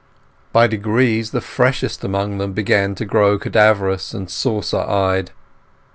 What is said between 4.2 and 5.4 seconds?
saucer eyed.